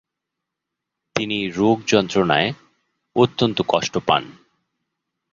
তিনি 1.15 1.37
রোগযন্ত্রণায় 1.49 2.49
অত্যন্ত 3.15 3.57
কষ্ট 3.67 3.93
পান। 4.07 4.23